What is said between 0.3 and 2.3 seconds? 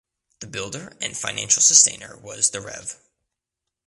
The builder and financial sustainer